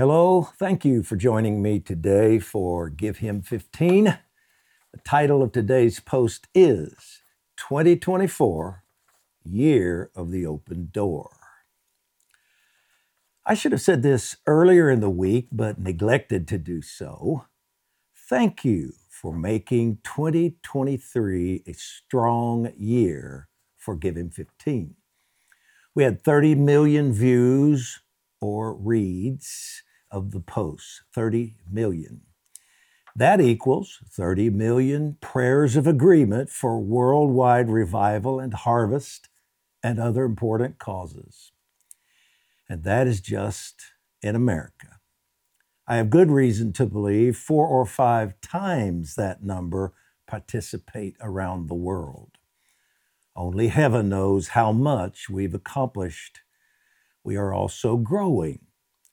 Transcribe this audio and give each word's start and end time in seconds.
Hello, 0.00 0.48
thank 0.58 0.82
you 0.82 1.02
for 1.02 1.16
joining 1.16 1.60
me 1.60 1.78
today 1.78 2.38
for 2.38 2.88
Give 2.88 3.18
Him 3.18 3.42
15. 3.42 4.04
The 4.04 4.98
title 5.04 5.42
of 5.42 5.52
today's 5.52 6.00
post 6.00 6.48
is 6.54 7.20
2024 7.58 8.82
Year 9.44 10.10
of 10.16 10.30
the 10.30 10.46
Open 10.46 10.88
Door. 10.90 11.36
I 13.44 13.52
should 13.52 13.72
have 13.72 13.82
said 13.82 14.02
this 14.02 14.38
earlier 14.46 14.88
in 14.88 15.00
the 15.00 15.10
week, 15.10 15.48
but 15.52 15.78
neglected 15.78 16.48
to 16.48 16.56
do 16.56 16.80
so. 16.80 17.44
Thank 18.16 18.64
you 18.64 18.94
for 19.06 19.34
making 19.34 19.98
2023 20.04 21.64
a 21.66 21.74
strong 21.74 22.72
year 22.74 23.50
for 23.76 23.96
Give 23.96 24.16
Him 24.16 24.30
15. 24.30 24.94
We 25.94 26.04
had 26.04 26.24
30 26.24 26.54
million 26.54 27.12
views 27.12 28.00
or 28.40 28.72
reads 28.72 29.82
of 30.10 30.32
the 30.32 30.40
posts 30.40 31.02
30 31.14 31.54
million. 31.70 32.22
That 33.16 33.40
equals 33.40 33.98
30 34.08 34.50
million 34.50 35.16
prayers 35.20 35.76
of 35.76 35.86
agreement 35.86 36.48
for 36.48 36.80
worldwide 36.80 37.68
revival 37.68 38.38
and 38.38 38.54
harvest 38.54 39.28
and 39.82 39.98
other 39.98 40.24
important 40.24 40.78
causes. 40.78 41.52
And 42.68 42.84
that 42.84 43.06
is 43.06 43.20
just 43.20 43.82
in 44.22 44.36
America. 44.36 45.00
I 45.86 45.96
have 45.96 46.08
good 46.08 46.30
reason 46.30 46.72
to 46.74 46.86
believe 46.86 47.36
four 47.36 47.66
or 47.66 47.84
five 47.84 48.40
times 48.40 49.16
that 49.16 49.42
number 49.42 49.92
participate 50.26 51.16
around 51.20 51.66
the 51.66 51.74
world. 51.74 52.38
Only 53.34 53.68
heaven 53.68 54.08
knows 54.08 54.48
how 54.48 54.70
much 54.70 55.28
we've 55.28 55.54
accomplished. 55.54 56.40
We 57.24 57.36
are 57.36 57.52
also 57.52 57.96
growing 57.96 58.60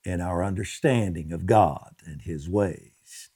in 0.07 0.21
our 0.21 0.41
understanding 0.41 1.33
of 1.33 1.45
God 1.45 1.95
and 2.05 2.21
His 2.21 2.47
ways. 2.47 3.29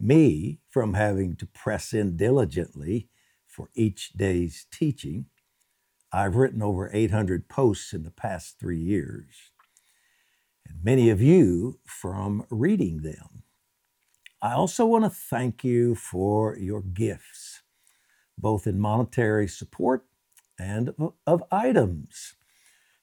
Me, 0.00 0.58
from 0.68 0.94
having 0.94 1.36
to 1.36 1.46
press 1.46 1.92
in 1.92 2.16
diligently 2.16 3.08
for 3.46 3.70
each 3.76 4.10
day's 4.12 4.66
teaching, 4.72 5.26
I've 6.12 6.34
written 6.34 6.62
over 6.62 6.90
800 6.92 7.48
posts 7.48 7.92
in 7.92 8.02
the 8.02 8.10
past 8.10 8.58
three 8.58 8.80
years, 8.80 9.52
and 10.68 10.82
many 10.82 11.10
of 11.10 11.22
you 11.22 11.78
from 11.86 12.44
reading 12.50 13.02
them. 13.02 13.44
I 14.42 14.54
also 14.54 14.84
want 14.84 15.04
to 15.04 15.10
thank 15.10 15.62
you 15.62 15.94
for 15.94 16.58
your 16.58 16.82
gifts, 16.82 17.62
both 18.36 18.66
in 18.66 18.80
monetary 18.80 19.46
support 19.46 20.06
and 20.58 20.92
of 21.24 21.44
items, 21.52 22.34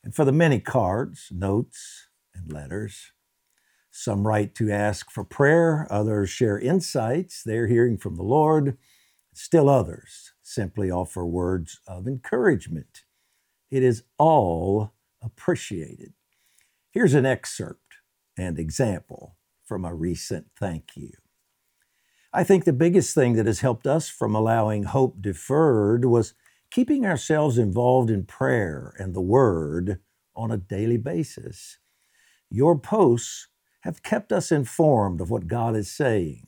and 0.03 0.13
for 0.13 0.25
the 0.25 0.33
many 0.33 0.59
cards, 0.59 1.29
notes, 1.31 2.09
and 2.35 2.51
letters. 2.51 3.12
Some 3.95 4.25
write 4.25 4.55
to 4.55 4.71
ask 4.71 5.11
for 5.11 5.23
prayer, 5.23 5.85
others 5.87 6.27
share 6.27 6.57
insights 6.57 7.43
they're 7.43 7.67
hearing 7.67 7.99
from 7.99 8.15
the 8.15 8.23
Lord. 8.23 8.75
Still 9.35 9.69
others 9.69 10.33
simply 10.41 10.89
offer 10.89 11.23
words 11.23 11.79
of 11.87 12.07
encouragement. 12.07 13.03
It 13.69 13.83
is 13.83 14.01
all 14.17 14.93
appreciated. 15.21 16.13
Here's 16.89 17.13
an 17.13 17.27
excerpt 17.27 17.97
and 18.35 18.57
example 18.57 19.37
from 19.63 19.85
a 19.85 19.93
recent 19.93 20.47
thank 20.59 20.97
you. 20.97 21.11
I 22.33 22.43
think 22.43 22.65
the 22.65 22.73
biggest 22.73 23.13
thing 23.13 23.33
that 23.33 23.45
has 23.45 23.59
helped 23.59 23.85
us 23.85 24.09
from 24.09 24.33
allowing 24.33 24.85
hope 24.85 25.21
deferred 25.21 26.05
was 26.05 26.33
keeping 26.71 27.05
ourselves 27.05 27.59
involved 27.59 28.09
in 28.09 28.25
prayer 28.25 28.95
and 28.97 29.13
the 29.13 29.21
Word 29.21 29.99
on 30.35 30.49
a 30.49 30.57
daily 30.57 30.97
basis. 30.97 31.77
Your 32.49 32.75
posts 32.77 33.49
have 33.83 34.01
kept 34.01 34.31
us 34.31 34.49
informed 34.49 35.19
of 35.19 35.29
what 35.29 35.47
God 35.47 35.75
is 35.75 35.91
saying. 35.91 36.47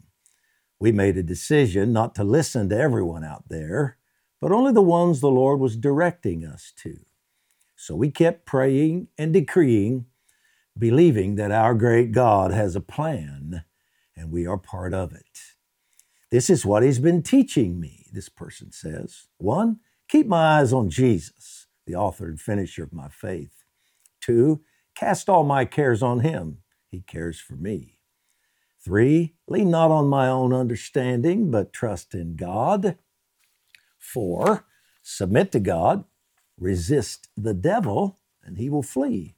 We 0.79 0.93
made 0.93 1.17
a 1.17 1.23
decision 1.23 1.91
not 1.91 2.15
to 2.15 2.23
listen 2.23 2.69
to 2.69 2.77
everyone 2.79 3.25
out 3.25 3.49
there, 3.49 3.97
but 4.39 4.53
only 4.53 4.71
the 4.71 4.81
ones 4.81 5.19
the 5.19 5.29
Lord 5.29 5.59
was 5.59 5.75
directing 5.75 6.45
us 6.45 6.71
to. 6.77 6.97
So 7.75 7.93
we 7.93 8.09
kept 8.09 8.45
praying 8.45 9.09
and 9.17 9.33
decreeing, 9.33 10.05
believing 10.77 11.35
that 11.35 11.51
our 11.51 11.73
great 11.73 12.13
God 12.13 12.51
has 12.51 12.73
a 12.73 12.81
plan 12.81 13.65
and 14.15 14.31
we 14.31 14.47
are 14.47 14.57
part 14.57 14.93
of 14.93 15.11
it. 15.11 15.39
This 16.31 16.49
is 16.49 16.65
what 16.65 16.83
He's 16.83 16.99
been 16.99 17.21
teaching 17.21 17.81
me, 17.81 18.05
this 18.13 18.29
person 18.29 18.71
says. 18.71 19.27
One, 19.39 19.81
keep 20.07 20.25
my 20.25 20.59
eyes 20.59 20.71
on 20.71 20.89
Jesus, 20.89 21.67
the 21.85 21.95
author 21.95 22.27
and 22.27 22.39
finisher 22.39 22.83
of 22.83 22.93
my 22.93 23.09
faith. 23.09 23.65
Two, 24.21 24.61
cast 24.95 25.27
all 25.27 25.43
my 25.43 25.65
cares 25.65 26.01
on 26.01 26.21
Him 26.21 26.59
he 26.95 27.01
cares 27.01 27.39
for 27.39 27.55
me. 27.55 27.99
Three, 28.83 29.35
lean 29.47 29.69
not 29.69 29.91
on 29.91 30.07
my 30.07 30.29
own 30.29 30.53
understanding, 30.53 31.51
but 31.51 31.73
trust 31.73 32.15
in 32.15 32.37
God. 32.37 32.97
Four, 33.99 34.65
submit 35.01 35.51
to 35.51 35.59
God, 35.59 36.05
resist 36.57 37.27
the 37.35 37.53
devil, 37.53 38.19
and 38.43 38.57
he 38.57 38.69
will 38.69 38.83
flee. 38.83 39.35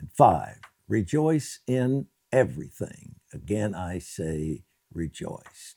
And 0.00 0.10
five, 0.10 0.58
rejoice 0.88 1.60
in 1.68 2.06
everything. 2.32 3.16
Again, 3.32 3.72
I 3.74 3.98
say 4.00 4.64
rejoice. 4.92 5.76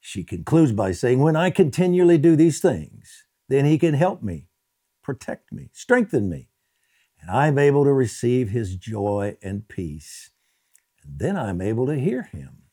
She 0.00 0.24
concludes 0.24 0.72
by 0.72 0.90
saying, 0.92 1.20
When 1.20 1.36
I 1.36 1.50
continually 1.50 2.18
do 2.18 2.34
these 2.34 2.60
things, 2.60 3.26
then 3.48 3.66
he 3.66 3.78
can 3.78 3.94
help 3.94 4.20
me, 4.20 4.48
protect 5.02 5.52
me, 5.52 5.70
strengthen 5.72 6.28
me, 6.28 6.48
and 7.22 7.30
I'm 7.30 7.58
able 7.58 7.84
to 7.84 7.92
receive 7.92 8.50
his 8.50 8.76
joy 8.76 9.36
and 9.42 9.66
peace. 9.68 10.30
And 11.02 11.18
then 11.18 11.36
I'm 11.36 11.60
able 11.62 11.86
to 11.86 11.98
hear 11.98 12.24
him. 12.24 12.64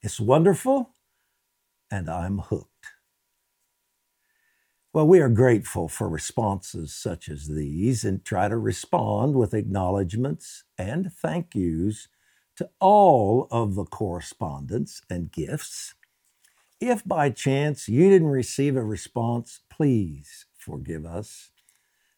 It's 0.00 0.20
wonderful, 0.20 0.90
and 1.90 2.08
I'm 2.08 2.38
hooked. 2.38 2.70
Well, 4.92 5.08
we 5.08 5.18
are 5.18 5.28
grateful 5.28 5.88
for 5.88 6.08
responses 6.08 6.94
such 6.94 7.28
as 7.28 7.48
these 7.48 8.04
and 8.04 8.24
try 8.24 8.46
to 8.48 8.56
respond 8.56 9.34
with 9.34 9.52
acknowledgments 9.52 10.62
and 10.78 11.12
thank 11.12 11.56
yous 11.56 12.06
to 12.56 12.70
all 12.78 13.48
of 13.50 13.74
the 13.74 13.84
correspondence 13.84 15.02
and 15.10 15.32
gifts. 15.32 15.94
If 16.80 17.04
by 17.04 17.30
chance 17.30 17.88
you 17.88 18.08
didn't 18.08 18.28
receive 18.28 18.76
a 18.76 18.84
response, 18.84 19.60
please 19.68 20.46
forgive 20.56 21.04
us. 21.04 21.50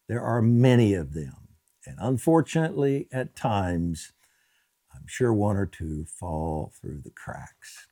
There 0.07 0.21
are 0.21 0.41
many 0.41 0.93
of 0.93 1.13
them. 1.13 1.46
And 1.87 1.97
unfortunately, 2.01 3.07
at 3.13 3.35
times, 3.35 4.11
I'm 4.93 5.07
sure 5.07 5.33
one 5.33 5.55
or 5.57 5.65
two 5.65 6.05
fall 6.05 6.73
through 6.79 7.01
the 7.03 7.11
cracks. 7.11 7.87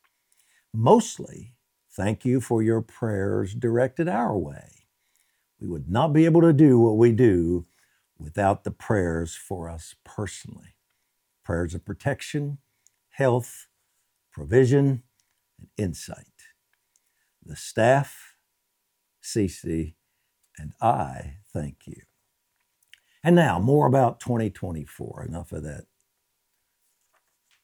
Mostly, 0.74 1.54
thank 1.90 2.24
you 2.24 2.40
for 2.40 2.62
your 2.62 2.82
prayers 2.82 3.54
directed 3.54 4.08
our 4.08 4.36
way. 4.36 4.86
We 5.60 5.66
would 5.68 5.88
not 5.90 6.12
be 6.12 6.26
able 6.26 6.42
to 6.42 6.52
do 6.52 6.78
what 6.78 6.98
we 6.98 7.12
do 7.12 7.66
without 8.18 8.64
the 8.64 8.70
prayers 8.70 9.34
for 9.34 9.70
us 9.70 9.94
personally 10.04 10.76
prayers 11.44 11.74
of 11.74 11.84
protection, 11.84 12.58
health, 13.10 13.68
provision, 14.32 15.04
and 15.58 15.68
insight. 15.78 16.26
The 17.44 17.54
staff, 17.54 18.34
Ceci, 19.20 19.94
and 20.58 20.72
I 20.82 21.36
thank 21.52 21.86
you. 21.86 22.02
And 23.26 23.34
now, 23.34 23.58
more 23.58 23.88
about 23.88 24.20
2024. 24.20 25.24
Enough 25.28 25.50
of 25.50 25.64
that 25.64 25.86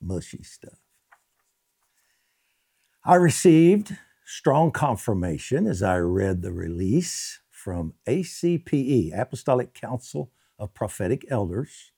mushy 0.00 0.42
stuff. 0.42 0.80
I 3.04 3.14
received 3.14 3.96
strong 4.24 4.72
confirmation 4.72 5.68
as 5.68 5.80
I 5.80 5.98
read 5.98 6.42
the 6.42 6.50
release 6.50 7.42
from 7.48 7.94
ACPE, 8.08 9.12
Apostolic 9.16 9.72
Council 9.72 10.32
of 10.58 10.74
Prophetic 10.74 11.24
Elders, 11.30 11.92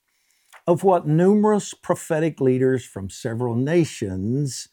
of 0.67 0.85
what 0.85 1.07
numerous 1.07 1.73
prophetic 1.73 2.43
leaders 2.43 2.85
from 2.85 3.09
several 3.09 3.55
nations 3.55 4.69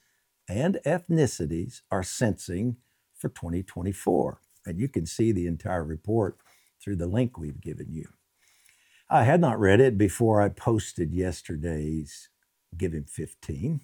and 0.49 0.79
ethnicities 0.85 1.79
are 1.89 2.03
sensing 2.03 2.75
for 3.15 3.29
2024. 3.29 4.41
And 4.65 4.77
you 4.77 4.89
can 4.89 5.05
see 5.05 5.31
the 5.31 5.47
entire 5.47 5.85
report 5.85 6.39
through 6.83 6.97
the 6.97 7.07
link 7.07 7.37
we've 7.37 7.61
given 7.61 7.87
you. 7.89 8.09
I 9.13 9.23
had 9.25 9.41
not 9.41 9.59
read 9.59 9.81
it 9.81 9.97
before 9.97 10.41
I 10.41 10.47
posted 10.47 11.13
yesterday's 11.13 12.29
Give 12.77 12.93
Him 12.93 13.03
15. 13.03 13.81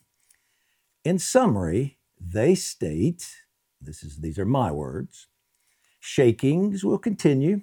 In 1.03 1.19
summary, 1.19 1.97
they 2.17 2.55
state 2.55 3.27
this 3.81 4.03
is, 4.03 4.21
these 4.21 4.39
are 4.39 4.45
my 4.45 4.71
words 4.71 5.27
shakings 5.99 6.85
will 6.85 6.97
continue, 6.97 7.61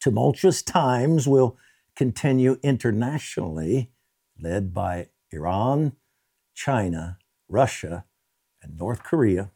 tumultuous 0.00 0.62
times 0.62 1.28
will 1.28 1.58
continue 1.94 2.58
internationally, 2.62 3.92
led 4.40 4.72
by 4.72 5.08
Iran, 5.30 5.92
China, 6.54 7.18
Russia, 7.50 8.06
and 8.62 8.78
North 8.78 9.02
Korea. 9.02 9.50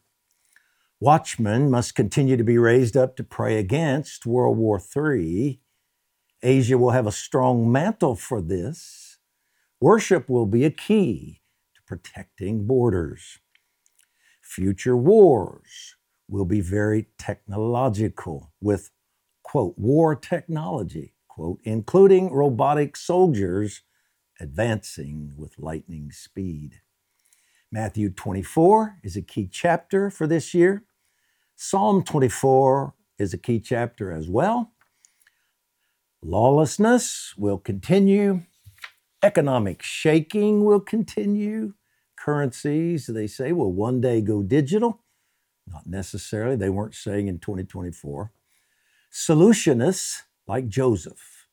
Watchmen 0.99 1.71
must 1.71 1.95
continue 1.95 2.37
to 2.37 2.43
be 2.43 2.59
raised 2.59 2.95
up 2.95 3.15
to 3.15 3.23
pray 3.23 3.57
against 3.57 4.27
World 4.27 4.57
War 4.57 4.79
III 4.95 5.59
Asia 6.43 6.77
will 6.77 6.91
have 6.91 7.07
a 7.07 7.11
strong 7.11 7.71
mantle 7.71 8.15
for 8.15 8.41
this. 8.41 9.19
Worship 9.79 10.29
will 10.29 10.45
be 10.45 10.65
a 10.65 10.71
key 10.71 11.41
to 11.75 11.81
protecting 11.83 12.65
borders. 12.67 13.39
Future 14.41 14.97
wars 14.97 15.95
will 16.27 16.45
be 16.45 16.61
very 16.61 17.07
technological 17.17 18.53
with, 18.61 18.91
quote, 19.43 19.77
war 19.77 20.15
technology, 20.15 21.13
quote, 21.27 21.59
including 21.63 22.31
robotic 22.33 22.95
soldiers 22.95 23.81
advancing 24.39 25.33
with 25.37 25.59
lightning 25.59 26.11
speed. 26.11 26.81
Matthew 27.71 28.09
24 28.09 28.97
is 29.03 29.15
a 29.15 29.21
key 29.21 29.47
chapter 29.51 30.09
for 30.09 30.27
this 30.27 30.53
year. 30.53 30.83
Psalm 31.55 32.03
24 32.03 32.95
is 33.19 33.33
a 33.33 33.37
key 33.37 33.59
chapter 33.59 34.11
as 34.11 34.27
well. 34.27 34.73
Lawlessness 36.23 37.33
will 37.35 37.57
continue. 37.57 38.41
Economic 39.23 39.81
shaking 39.81 40.63
will 40.63 40.79
continue. 40.79 41.73
Currencies, 42.15 43.07
they 43.07 43.25
say, 43.25 43.51
will 43.51 43.73
one 43.73 44.01
day 44.01 44.21
go 44.21 44.43
digital. 44.43 45.01
Not 45.65 45.87
necessarily. 45.87 46.55
They 46.55 46.69
weren't 46.69 46.93
saying 46.93 47.27
in 47.27 47.39
2024. 47.39 48.31
Solutionists 49.11 50.21
like 50.47 50.67
Joseph 50.67 51.47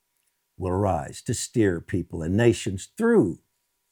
will 0.58 0.72
arise 0.72 1.22
to 1.22 1.32
steer 1.32 1.80
people 1.80 2.22
and 2.22 2.36
nations 2.36 2.88
through 2.98 3.38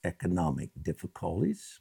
economic 0.05 0.71
difficulties. 0.83 1.81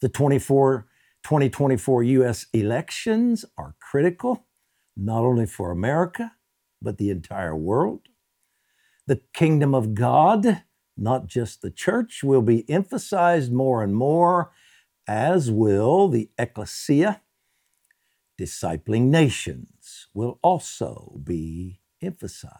The 0.00 0.08
24, 0.08 0.88
2024 1.22 2.02
US 2.02 2.46
elections 2.52 3.44
are 3.56 3.76
critical, 3.80 4.46
not 4.96 5.24
only 5.24 5.46
for 5.46 5.70
America, 5.70 6.32
but 6.80 6.98
the 6.98 7.10
entire 7.10 7.56
world. 7.56 8.08
The 9.06 9.22
kingdom 9.32 9.74
of 9.74 9.94
God, 9.94 10.62
not 10.96 11.26
just 11.26 11.62
the 11.62 11.70
church, 11.70 12.22
will 12.22 12.42
be 12.42 12.68
emphasized 12.70 13.52
more 13.52 13.82
and 13.82 13.94
more, 13.94 14.52
as 15.06 15.50
will 15.50 16.08
the 16.08 16.30
ecclesia. 16.38 17.22
Discipling 18.38 19.04
nations 19.04 20.08
will 20.14 20.38
also 20.42 21.20
be 21.24 21.80
emphasized. 22.02 22.54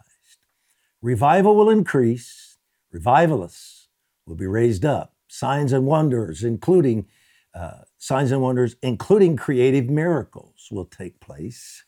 Revival 1.01 1.55
will 1.55 1.69
increase, 1.69 2.57
revivalists 2.91 3.87
will 4.25 4.35
be 4.35 4.47
raised 4.47 4.83
up, 4.83 5.15
signs 5.27 5.71
and 5.71 5.85
wonders, 5.85 6.43
including 6.43 7.07
uh, 7.53 7.81
signs 7.97 8.31
and 8.31 8.41
wonders, 8.41 8.75
including 8.83 9.37
creative 9.37 9.89
miracles, 9.89 10.67
will 10.71 10.85
take 10.85 11.19
place. 11.19 11.85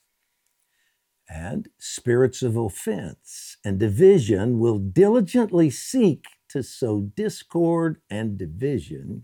And 1.34 1.70
spirits 1.78 2.42
of 2.42 2.58
offense 2.58 3.56
and 3.64 3.80
division 3.80 4.60
will 4.60 4.80
diligently 4.80 5.70
seek 5.70 6.26
to 6.50 6.62
sow 6.62 7.00
discord 7.16 8.02
and 8.10 8.38
division. 8.38 9.24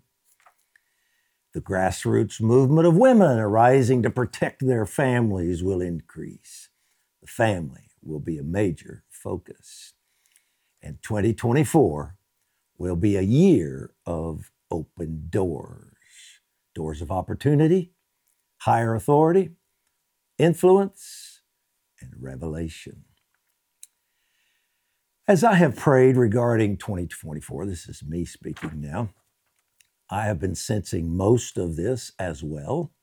The 1.53 1.59
grassroots 1.59 2.39
movement 2.39 2.87
of 2.87 2.95
women 2.95 3.39
arising 3.39 4.03
to 4.03 4.09
protect 4.09 4.65
their 4.65 4.85
families 4.85 5.61
will 5.61 5.81
increase. 5.81 6.69
The 7.21 7.27
family 7.27 7.89
will 8.01 8.21
be 8.21 8.37
a 8.37 8.43
major 8.43 9.03
focus. 9.09 9.93
And 10.81 11.03
2024 11.03 12.15
will 12.77 12.95
be 12.95 13.17
a 13.17 13.21
year 13.21 13.91
of 14.05 14.51
open 14.71 15.27
doors 15.29 15.83
doors 16.73 17.01
of 17.01 17.09
opportunity, 17.11 17.91
higher 18.59 18.93
authority, 18.93 19.49
influence, 20.37 21.26
and 22.01 22.11
revelation. 22.19 23.03
As 25.27 25.43
I 25.43 25.55
have 25.55 25.75
prayed 25.75 26.15
regarding 26.15 26.77
2024, 26.77 27.65
this 27.65 27.87
is 27.89 28.03
me 28.03 28.23
speaking 28.25 28.79
now, 28.79 29.09
I 30.09 30.25
have 30.25 30.39
been 30.39 30.55
sensing 30.55 31.15
most 31.15 31.57
of 31.57 31.75
this 31.75 32.13
as 32.17 32.43
well. 32.43 32.93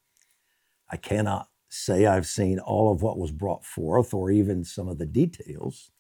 I 0.91 0.97
cannot 0.97 1.49
say 1.69 2.07
I've 2.07 2.27
seen 2.27 2.59
all 2.59 2.93
of 2.93 3.03
what 3.03 3.19
was 3.19 3.33
brought 3.33 3.65
forth 3.65 4.15
or 4.15 4.31
even 4.31 4.65
some 4.65 4.89
of 4.89 4.99
the 4.99 5.07
details, 5.07 5.91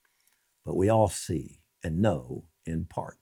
but 0.64 0.76
we 0.76 0.88
all 0.88 1.08
see 1.08 1.60
and 1.82 2.00
know 2.00 2.46
in 2.64 2.86
part. 2.86 3.18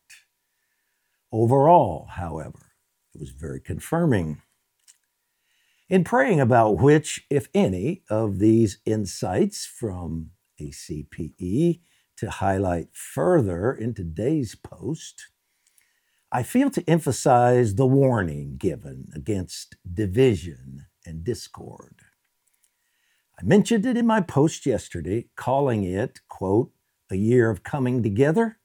Overall, 1.32 2.06
however, 2.12 2.72
it 3.14 3.20
was 3.20 3.30
very 3.30 3.60
confirming. 3.60 4.42
In 5.92 6.04
praying 6.04 6.40
about 6.40 6.80
which, 6.80 7.26
if 7.28 7.48
any, 7.52 8.02
of 8.08 8.38
these 8.38 8.78
insights 8.86 9.66
from 9.66 10.30
ACPE 10.58 11.82
to 12.16 12.30
highlight 12.30 12.88
further 12.94 13.74
in 13.74 13.92
today's 13.92 14.54
post, 14.54 15.26
I 16.32 16.44
feel 16.44 16.70
to 16.70 16.84
emphasize 16.88 17.74
the 17.74 17.84
warning 17.84 18.56
given 18.56 19.08
against 19.14 19.76
division 19.92 20.86
and 21.04 21.24
discord. 21.24 21.96
I 23.38 23.44
mentioned 23.44 23.84
it 23.84 23.98
in 23.98 24.06
my 24.06 24.22
post 24.22 24.64
yesterday, 24.64 25.26
calling 25.36 25.84
it, 25.84 26.20
quote, 26.26 26.72
a 27.10 27.16
year 27.16 27.50
of 27.50 27.64
coming 27.64 28.02
together, 28.02 28.56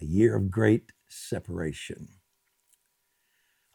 a 0.00 0.04
year 0.04 0.34
of 0.34 0.50
great 0.50 0.90
separation. 1.06 2.15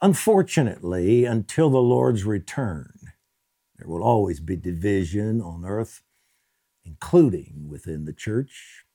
Unfortunately, 0.01 1.25
until 1.25 1.69
the 1.69 1.81
Lord's 1.81 2.23
return, 2.23 2.93
there 3.77 3.87
will 3.87 4.03
always 4.03 4.39
be 4.39 4.55
division 4.55 5.41
on 5.41 5.63
earth, 5.63 6.01
including 6.83 7.67
within 7.69 8.05
the 8.05 8.13
church. 8.13 8.85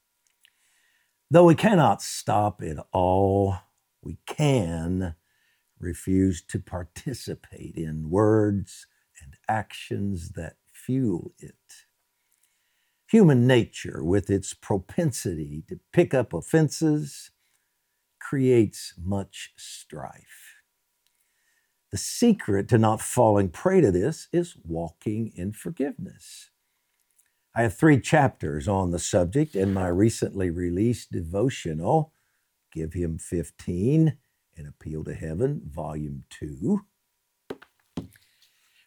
Though 1.31 1.45
we 1.45 1.55
cannot 1.55 2.03
stop 2.03 2.61
it 2.63 2.79
all, 2.93 3.57
we 4.03 4.19
can 4.27 5.15
refuse 5.79 6.43
to 6.43 6.59
participate 6.59 7.77
in 7.77 8.11
words 8.11 8.87
and 9.23 9.35
actions 9.49 10.31
that 10.31 10.57
fuel 10.73 11.35
it. 11.39 11.55
Human 13.09 13.47
nature, 13.47 14.03
with 14.03 14.29
its 14.31 14.55
propensity 14.55 15.63
to 15.69 15.79
pick 15.93 16.15
up 16.15 16.33
offenses, 16.33 17.31
creates 18.19 18.95
much 18.99 19.53
strife. 19.57 20.46
The 21.97 22.03
secret 22.03 22.69
to 22.69 22.77
not 22.77 23.01
falling 23.01 23.49
prey 23.49 23.81
to 23.81 23.91
this 23.91 24.29
is 24.31 24.55
walking 24.63 25.33
in 25.35 25.53
forgiveness. 25.53 26.51
I 27.55 27.63
have 27.63 27.75
three 27.75 27.99
chapters 27.99 28.69
on 28.69 28.91
the 28.91 28.99
subject 28.99 29.57
in 29.57 29.73
my 29.73 29.87
recently 29.89 30.51
released 30.51 31.11
devotional, 31.11 32.13
Give 32.71 32.93
Him 32.93 33.17
15 33.17 34.19
and 34.59 34.69
Appeal 34.69 35.05
to 35.05 35.15
Heaven, 35.15 35.63
Volume 35.65 36.25
2. 36.29 36.83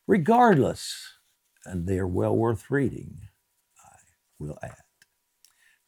Regardless, 0.05 1.13
and 1.65 1.87
they 1.87 1.97
are 1.97 2.05
well 2.07 2.37
worth 2.37 2.69
reading, 2.69 3.21
I 3.83 3.97
will 4.37 4.59
add. 4.61 4.83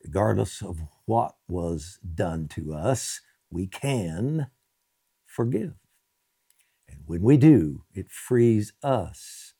Regardless 0.03 0.63
of 0.63 0.79
what 1.05 1.35
was 1.47 1.99
done 2.15 2.47
to 2.55 2.73
us, 2.73 3.21
we 3.51 3.67
can 3.67 4.47
forgive. 5.27 5.80
When 7.11 7.23
we 7.23 7.35
do, 7.35 7.83
it 7.93 8.09
frees 8.09 8.71
us 8.81 9.53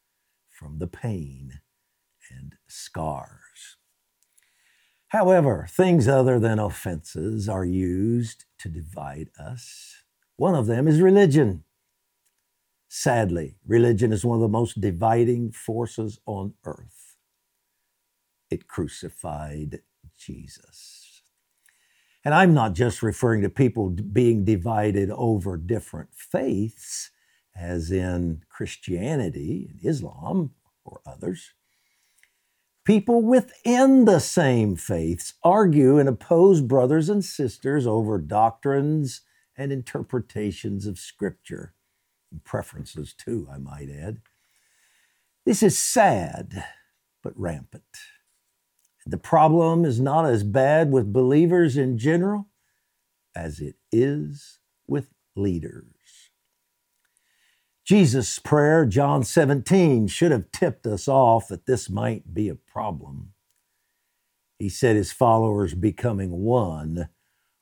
from 0.47 0.79
the 0.79 0.87
pain 0.87 1.59
and 2.33 2.55
scars. 2.65 3.75
However, 5.09 5.67
things 5.69 6.07
other 6.07 6.39
than 6.39 6.59
offenses 6.59 7.49
are 7.49 7.65
used 7.65 8.45
to 8.59 8.69
divide 8.69 9.31
us. 9.37 10.05
One 10.37 10.55
of 10.55 10.65
them 10.65 10.87
is 10.87 11.01
religion. 11.01 11.65
Sadly, 12.87 13.57
religion 13.67 14.13
is 14.13 14.23
one 14.23 14.37
of 14.37 14.41
the 14.41 14.47
most 14.47 14.79
dividing 14.79 15.51
forces 15.51 16.19
on 16.25 16.53
earth. 16.63 17.17
It 18.49 18.69
crucified 18.69 19.81
Jesus. 20.17 21.21
And 22.23 22.33
I'm 22.33 22.53
not 22.53 22.75
just 22.75 23.03
referring 23.03 23.41
to 23.41 23.49
people 23.49 23.89
being 23.89 24.45
divided 24.45 25.09
over 25.09 25.57
different 25.57 26.11
faiths 26.13 27.11
as 27.55 27.91
in 27.91 28.43
Christianity 28.49 29.69
and 29.69 29.79
Islam 29.83 30.51
or 30.83 31.01
others. 31.05 31.53
People 32.83 33.21
within 33.21 34.05
the 34.05 34.19
same 34.19 34.75
faiths 34.75 35.35
argue 35.43 35.99
and 35.99 36.09
oppose 36.09 36.61
brothers 36.61 37.09
and 37.09 37.23
sisters 37.23 37.85
over 37.85 38.17
doctrines 38.17 39.21
and 39.55 39.71
interpretations 39.71 40.87
of 40.87 40.97
Scripture, 40.97 41.73
and 42.31 42.43
preferences 42.43 43.13
too, 43.13 43.47
I 43.51 43.57
might 43.57 43.89
add. 43.89 44.21
This 45.45 45.61
is 45.61 45.77
sad, 45.77 46.63
but 47.21 47.37
rampant. 47.39 47.83
The 49.05 49.17
problem 49.17 49.85
is 49.85 49.99
not 49.99 50.25
as 50.25 50.43
bad 50.43 50.91
with 50.91 51.13
believers 51.13 51.77
in 51.77 51.97
general 51.97 52.47
as 53.35 53.59
it 53.59 53.75
is 53.91 54.59
with 54.87 55.09
leaders. 55.35 55.85
Jesus' 57.91 58.39
prayer, 58.39 58.85
John 58.85 59.21
17, 59.21 60.07
should 60.07 60.31
have 60.31 60.49
tipped 60.53 60.87
us 60.87 61.09
off 61.09 61.49
that 61.49 61.65
this 61.65 61.89
might 61.89 62.33
be 62.33 62.47
a 62.47 62.55
problem. 62.55 63.33
He 64.57 64.69
said 64.69 64.95
his 64.95 65.11
followers 65.11 65.73
becoming 65.73 66.31
one 66.31 67.09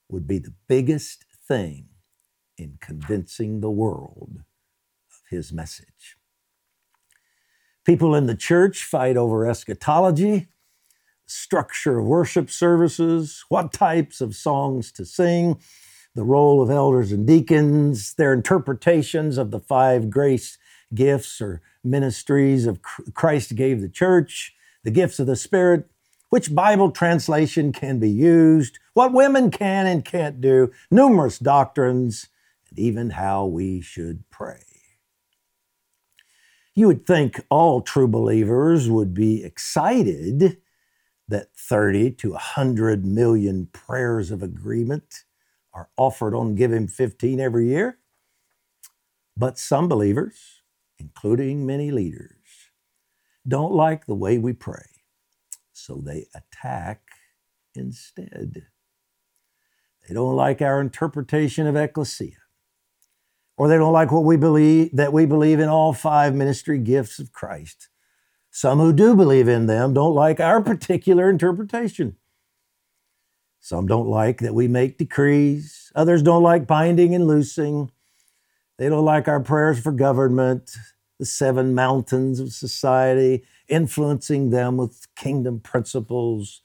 would 0.07 0.27
be 0.27 0.37
the 0.37 0.53
biggest 0.67 1.25
thing 1.47 1.87
in 2.59 2.77
convincing 2.79 3.61
the 3.61 3.71
world 3.71 4.43
of 5.09 5.21
his 5.31 5.51
message. 5.51 6.15
People 7.83 8.13
in 8.13 8.27
the 8.27 8.35
church 8.35 8.83
fight 8.83 9.17
over 9.17 9.49
eschatology, 9.49 10.49
structure 11.25 11.97
of 11.97 12.05
worship 12.05 12.51
services, 12.51 13.45
what 13.49 13.73
types 13.73 14.21
of 14.21 14.35
songs 14.35 14.91
to 14.91 15.05
sing, 15.05 15.59
the 16.15 16.23
role 16.23 16.61
of 16.61 16.69
elders 16.69 17.11
and 17.11 17.25
deacons, 17.25 18.13
their 18.15 18.33
interpretations 18.33 19.37
of 19.37 19.51
the 19.51 19.59
five 19.59 20.09
grace 20.09 20.57
gifts 20.93 21.39
or 21.39 21.61
ministries 21.83 22.65
of 22.65 22.81
Christ 22.81 23.55
gave 23.55 23.81
the 23.81 23.89
church, 23.89 24.55
the 24.83 24.91
gifts 24.91 25.19
of 25.19 25.27
the 25.27 25.35
Spirit, 25.35 25.89
which 26.29 26.53
Bible 26.53 26.91
translation 26.91 27.71
can 27.71 27.99
be 27.99 28.09
used, 28.09 28.79
what 28.93 29.13
women 29.13 29.49
can 29.51 29.87
and 29.87 30.05
can't 30.05 30.41
do, 30.41 30.71
numerous 30.91 31.39
doctrines, 31.39 32.27
and 32.69 32.77
even 32.77 33.11
how 33.11 33.45
we 33.45 33.81
should 33.81 34.23
pray. 34.29 34.63
You 36.75 36.87
would 36.87 37.05
think 37.05 37.41
all 37.49 37.81
true 37.81 38.07
believers 38.07 38.89
would 38.89 39.13
be 39.13 39.43
excited 39.43 40.57
that 41.27 41.53
30 41.55 42.11
to 42.11 42.31
100 42.31 43.05
million 43.05 43.67
prayers 43.71 44.31
of 44.31 44.41
agreement 44.41 45.23
are 45.73 45.89
offered 45.97 46.35
on 46.35 46.55
Give 46.55 46.71
Him 46.73 46.87
15 46.87 47.39
every 47.39 47.67
year. 47.67 47.99
But 49.37 49.57
some 49.57 49.87
believers, 49.87 50.61
including 50.97 51.65
many 51.65 51.91
leaders, 51.91 52.35
don't 53.47 53.73
like 53.73 54.05
the 54.05 54.15
way 54.15 54.37
we 54.37 54.53
pray, 54.53 54.85
so 55.71 55.95
they 55.95 56.27
attack 56.35 57.01
instead. 57.73 58.67
They 60.07 60.13
don't 60.13 60.35
like 60.35 60.61
our 60.61 60.81
interpretation 60.81 61.67
of 61.67 61.75
ecclesia, 61.75 62.37
or 63.57 63.67
they 63.67 63.77
don't 63.77 63.93
like 63.93 64.11
what 64.11 64.25
we 64.25 64.37
believe 64.37 64.89
that 64.93 65.13
we 65.13 65.25
believe 65.25 65.59
in 65.59 65.69
all 65.69 65.93
five 65.93 66.35
ministry 66.35 66.77
gifts 66.79 67.19
of 67.19 67.31
Christ. 67.31 67.87
Some 68.51 68.79
who 68.79 68.91
do 68.91 69.15
believe 69.15 69.47
in 69.47 69.67
them 69.67 69.93
don't 69.93 70.15
like 70.15 70.39
our 70.39 70.61
particular 70.61 71.29
interpretation. 71.29 72.17
Some 73.59 73.87
don't 73.87 74.07
like 74.07 74.39
that 74.39 74.55
we 74.55 74.67
make 74.67 74.97
decrees. 74.97 75.91
Others 75.95 76.23
don't 76.23 76.43
like 76.43 76.67
binding 76.67 77.13
and 77.13 77.27
loosing. 77.27 77.91
They 78.77 78.89
don't 78.89 79.05
like 79.05 79.27
our 79.27 79.41
prayers 79.41 79.79
for 79.79 79.91
government, 79.91 80.71
the 81.19 81.25
seven 81.25 81.75
mountains 81.75 82.39
of 82.39 82.53
society, 82.53 83.43
influencing 83.67 84.49
them 84.49 84.77
with 84.77 85.07
kingdom 85.15 85.59
principles. 85.59 86.61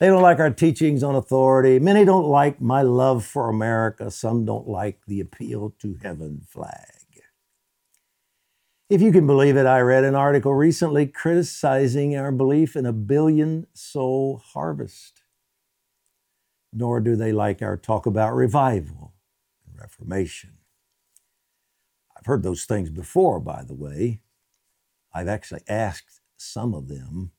They 0.00 0.06
don't 0.06 0.22
like 0.22 0.40
our 0.40 0.50
teachings 0.50 1.02
on 1.02 1.14
authority. 1.14 1.78
Many 1.78 2.04
don't 2.04 2.26
like 2.26 2.60
my 2.60 2.82
love 2.82 3.24
for 3.24 3.48
America. 3.48 4.10
Some 4.10 4.44
don't 4.44 4.66
like 4.66 5.00
the 5.06 5.20
appeal 5.20 5.74
to 5.80 5.98
heaven 6.02 6.42
flag. 6.48 7.04
If 8.90 9.02
you 9.02 9.12
can 9.12 9.26
believe 9.26 9.56
it, 9.56 9.66
I 9.66 9.80
read 9.80 10.04
an 10.04 10.14
article 10.14 10.54
recently 10.54 11.06
criticizing 11.06 12.16
our 12.16 12.32
belief 12.32 12.76
in 12.76 12.86
a 12.86 12.92
billion 12.92 13.66
soul 13.72 14.42
harvest. 14.52 15.23
Nor 16.74 17.00
do 17.00 17.14
they 17.14 17.32
like 17.32 17.62
our 17.62 17.76
talk 17.76 18.04
about 18.04 18.34
revival 18.34 19.14
and 19.64 19.80
reformation. 19.80 20.58
I've 22.16 22.26
heard 22.26 22.42
those 22.42 22.64
things 22.64 22.90
before, 22.90 23.38
by 23.38 23.62
the 23.62 23.74
way. 23.74 24.20
I've 25.12 25.28
actually 25.28 25.62
asked 25.68 26.20
some 26.36 26.74
of 26.74 26.88
them. 26.88 27.30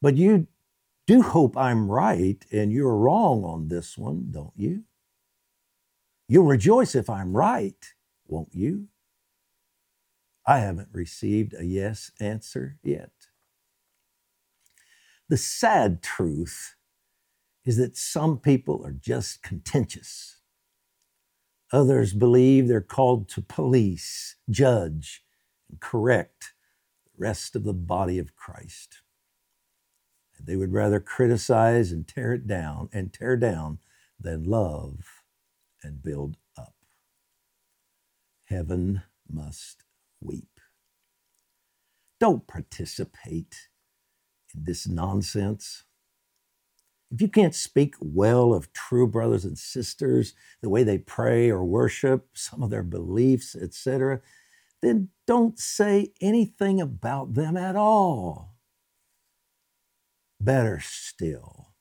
But 0.00 0.16
you 0.16 0.46
do 1.06 1.22
hope 1.22 1.56
I'm 1.56 1.90
right 1.90 2.44
and 2.52 2.72
you're 2.72 2.96
wrong 2.96 3.44
on 3.44 3.68
this 3.68 3.98
one, 3.98 4.28
don't 4.30 4.52
you? 4.56 4.84
You'll 6.28 6.44
rejoice 6.44 6.94
if 6.94 7.10
I'm 7.10 7.36
right, 7.36 7.94
won't 8.26 8.54
you? 8.54 8.86
I 10.46 10.60
haven't 10.60 10.88
received 10.92 11.54
a 11.58 11.64
yes 11.64 12.12
answer 12.20 12.78
yet. 12.82 13.10
The 15.28 15.36
sad 15.36 16.02
truth 16.02 16.75
is 17.66 17.76
that 17.76 17.96
some 17.96 18.38
people 18.38 18.84
are 18.86 18.92
just 18.92 19.42
contentious. 19.42 20.38
Others 21.72 22.14
believe 22.14 22.68
they're 22.68 22.80
called 22.80 23.28
to 23.30 23.42
police, 23.42 24.36
judge, 24.48 25.24
and 25.68 25.80
correct 25.80 26.54
the 27.04 27.10
rest 27.18 27.56
of 27.56 27.64
the 27.64 27.74
body 27.74 28.18
of 28.18 28.36
Christ. 28.36 29.02
And 30.38 30.46
they 30.46 30.56
would 30.56 30.72
rather 30.72 31.00
criticize 31.00 31.90
and 31.90 32.06
tear 32.06 32.34
it 32.34 32.46
down 32.46 32.88
and 32.92 33.12
tear 33.12 33.36
down 33.36 33.80
than 34.20 34.44
love 34.44 35.24
and 35.82 36.02
build 36.02 36.36
up. 36.56 36.74
Heaven 38.44 39.02
must 39.28 39.82
weep. 40.20 40.60
Don't 42.20 42.46
participate 42.46 43.70
in 44.54 44.64
this 44.64 44.86
nonsense. 44.86 45.85
If 47.10 47.20
you 47.20 47.28
can't 47.28 47.54
speak 47.54 47.94
well 48.00 48.52
of 48.52 48.72
true 48.72 49.06
brothers 49.06 49.44
and 49.44 49.56
sisters, 49.56 50.34
the 50.60 50.68
way 50.68 50.82
they 50.82 50.98
pray 50.98 51.50
or 51.50 51.64
worship, 51.64 52.28
some 52.34 52.62
of 52.62 52.70
their 52.70 52.82
beliefs, 52.82 53.54
etc., 53.54 54.20
then 54.82 55.08
don't 55.26 55.58
say 55.58 56.12
anything 56.20 56.80
about 56.80 57.34
them 57.34 57.56
at 57.56 57.76
all. 57.76 58.56
Better 60.40 60.80
still 60.80 61.74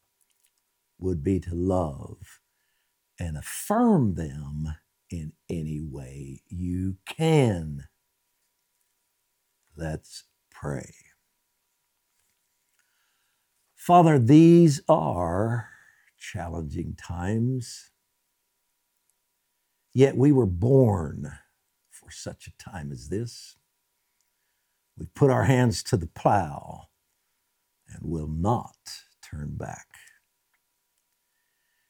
would 0.98 1.24
be 1.24 1.40
to 1.42 1.54
love 1.54 2.40
and 3.20 3.38
affirm 3.38 4.16
them 4.16 4.76
in 5.10 5.34
any 5.50 5.82
way 5.82 6.42
you 6.48 6.98
can. 7.06 7.86
Let's 9.76 10.24
pray. 10.50 11.05
Father, 13.86 14.18
these 14.18 14.82
are 14.90 15.70
challenging 16.18 16.96
times, 16.96 17.92
yet 19.94 20.18
we 20.18 20.32
were 20.32 20.48
born 20.48 21.32
for 21.92 22.10
such 22.10 22.48
a 22.48 22.58
time 22.58 22.92
as 22.92 23.10
this. 23.10 23.58
We 24.98 25.06
put 25.14 25.30
our 25.30 25.44
hands 25.44 25.84
to 25.84 25.98
the 25.98 26.08
plow 26.08 26.88
and 27.88 28.00
will 28.02 28.28
not 28.28 28.76
turn 29.22 29.56
back. 29.56 29.86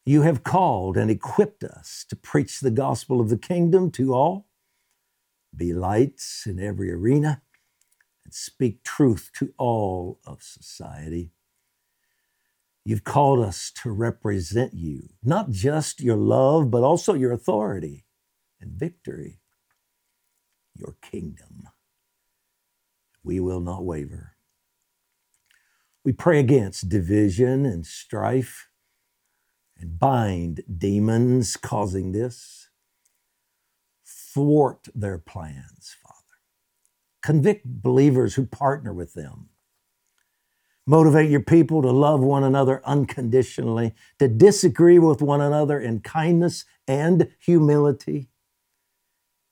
You 0.06 0.24
have 0.24 0.44
called 0.44 0.98
and 0.98 1.10
equipped 1.10 1.64
us 1.64 2.06
to 2.10 2.18
preach 2.18 2.60
the 2.60 2.72
gospel 2.72 3.22
of 3.22 3.30
the 3.30 3.38
kingdom 3.38 3.90
to 3.92 4.14
all, 4.14 4.50
be 5.56 5.74
lights 5.74 6.46
in 6.46 6.60
every 6.60 6.92
arena, 6.92 7.42
and 8.26 8.34
speak 8.34 8.84
truth 8.84 9.32
to 9.36 9.54
all 9.58 10.20
of 10.26 10.44
society. 10.44 11.32
You've 12.86 13.04
called 13.04 13.40
us 13.40 13.72
to 13.84 13.92
represent 13.92 14.76
you, 14.76 15.10
not 15.24 15.50
just 15.50 16.02
your 16.02 16.18
love, 16.18 16.70
but 16.70 16.84
also 16.84 17.16
your 17.16 17.32
authority 17.32 18.06
and 18.62 18.72
victory, 18.74 19.42
your 20.76 20.96
kingdom. 21.02 21.68
We 23.24 23.40
will 23.40 23.60
not 23.60 23.84
waver. 23.84 24.36
We 26.04 26.14
pray 26.14 26.40
against 26.40 26.90
division 26.90 27.66
and 27.66 27.88
strife 27.88 28.70
and 29.78 30.00
bind 30.00 30.62
demons 30.78 31.58
causing 31.58 32.12
this, 32.12 32.70
thwart 34.06 34.88
their 34.94 35.18
plans, 35.18 35.96
Father. 36.04 36.16
Convict 37.24 37.66
believers 37.66 38.36
who 38.36 38.46
partner 38.46 38.94
with 38.94 39.16
them. 39.16 39.50
Motivate 40.88 41.30
your 41.30 41.42
people 41.42 41.82
to 41.82 41.92
love 41.92 42.22
one 42.22 42.44
another 42.44 42.82
unconditionally, 42.86 43.94
to 44.20 44.28
disagree 44.28 45.00
with 45.00 45.22
one 45.22 45.42
another 45.42 45.80
in 45.80 46.00
kindness 46.00 46.66
and 46.88 47.30
humility, 47.40 48.30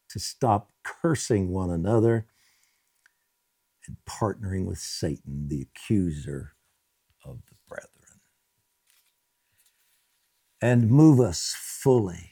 to 0.10 0.20
stop 0.20 0.72
cursing 0.84 1.50
one 1.50 1.72
another 1.72 2.28
and 3.88 3.98
partnering 4.08 4.66
with 4.66 4.78
Satan, 4.78 5.48
the 5.48 5.62
accuser 5.62 6.54
of 7.26 7.40
the 7.48 7.56
brethren. 7.68 7.90
And 10.62 10.90
move 10.90 11.20
us 11.20 11.56
fully 11.58 12.32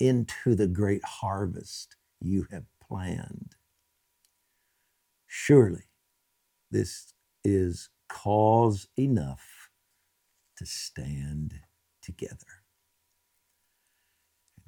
into 0.00 0.54
the 0.54 0.66
great 0.66 1.04
harvest 1.04 1.96
you 2.20 2.46
have 2.50 2.64
planned 2.82 3.54
Surely 5.36 5.82
this 6.70 7.12
is 7.44 7.90
cause 8.08 8.88
enough 8.98 9.70
to 10.58 10.66
stand 10.66 11.54
together. 12.02 12.64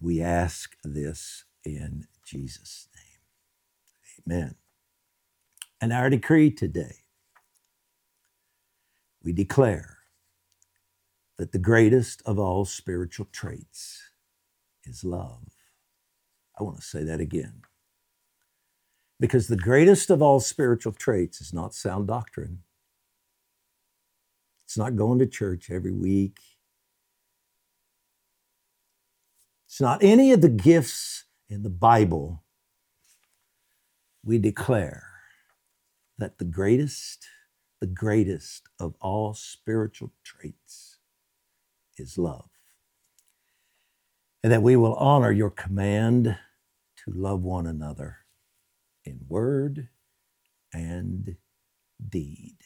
We 0.02 0.22
ask 0.22 0.76
this 0.84 1.44
in 1.64 2.06
Jesus' 2.26 2.88
name. 2.96 4.36
Amen. 4.38 4.54
And 5.80 5.92
our 5.92 6.10
decree 6.10 6.50
today 6.50 6.96
we 9.24 9.32
declare 9.32 9.98
that 11.38 11.52
the 11.52 11.58
greatest 11.58 12.22
of 12.26 12.38
all 12.38 12.64
spiritual 12.64 13.26
traits 13.32 14.10
is 14.84 15.04
love. 15.04 15.44
I 16.58 16.64
want 16.64 16.76
to 16.78 16.82
say 16.82 17.04
that 17.04 17.20
again. 17.20 17.62
Because 19.20 19.48
the 19.48 19.56
greatest 19.56 20.10
of 20.10 20.22
all 20.22 20.40
spiritual 20.40 20.92
traits 20.92 21.40
is 21.40 21.52
not 21.54 21.74
sound 21.74 22.08
doctrine. 22.08 22.60
It's 24.66 24.76
not 24.76 24.96
going 24.96 25.20
to 25.20 25.26
church 25.26 25.70
every 25.70 25.92
week. 25.92 26.40
It's 29.66 29.80
not 29.80 30.02
any 30.02 30.32
of 30.32 30.40
the 30.40 30.48
gifts 30.48 31.24
in 31.48 31.62
the 31.62 31.70
Bible. 31.70 32.42
We 34.24 34.38
declare 34.38 35.04
that 36.18 36.38
the 36.38 36.44
greatest, 36.44 37.28
the 37.80 37.86
greatest 37.86 38.64
of 38.80 38.96
all 39.00 39.34
spiritual 39.34 40.12
traits 40.24 40.98
is 41.96 42.18
love. 42.18 42.48
And 44.42 44.52
that 44.52 44.62
we 44.62 44.74
will 44.74 44.94
honor 44.94 45.30
your 45.30 45.50
command 45.50 46.24
to 47.04 47.12
love 47.12 47.42
one 47.42 47.68
another 47.68 48.18
in 49.04 49.20
word 49.28 49.90
and 50.72 51.36
deed. 52.08 52.56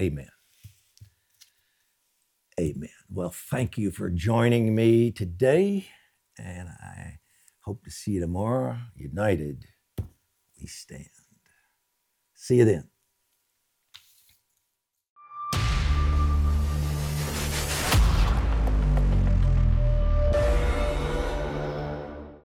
Amen. 0.00 0.28
Amen. 2.60 2.90
Well, 3.10 3.30
thank 3.30 3.78
you 3.78 3.90
for 3.90 4.10
joining 4.10 4.74
me 4.74 5.12
today, 5.12 5.88
and 6.38 6.68
I 6.68 7.18
hope 7.60 7.84
to 7.84 7.90
see 7.90 8.12
you 8.12 8.20
tomorrow. 8.20 8.78
United, 8.96 9.64
we 10.60 10.66
stand. 10.66 11.06
See 12.34 12.56
you 12.56 12.64
then. 12.64 12.88